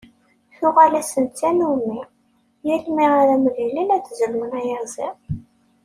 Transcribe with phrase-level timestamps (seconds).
[0.57, 1.99] Tuɣal-asen d tannumi:
[2.67, 5.17] yal mi ara mlilen ad d-zlun ayaziḍ.